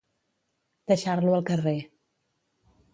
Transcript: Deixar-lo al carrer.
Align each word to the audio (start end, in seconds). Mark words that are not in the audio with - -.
Deixar-lo 0.93 1.37
al 1.37 1.47
carrer. 1.53 1.77